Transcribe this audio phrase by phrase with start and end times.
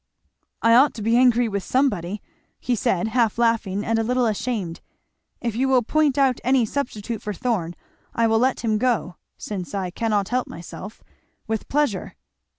[0.63, 2.23] "I ought to be angry with somebody,"
[2.59, 4.81] he said, half laughing and a little ashamed;
[5.41, 7.75] "if you will point out any substitute for Thorn
[8.15, 11.03] I will let him go since I cannot help myself
[11.45, 12.15] with pleasure."